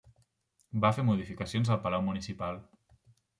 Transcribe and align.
Va 0.85 0.91
fer 0.99 1.05
modificacions 1.09 1.69
al 1.75 1.79
palau 1.85 2.05
municipal. 2.09 2.59